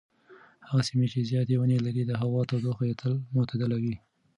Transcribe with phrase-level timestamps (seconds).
[0.67, 3.95] هغه سیمه چې زیاتې ونې لري د هوا تودوخه یې تل معتدله وي.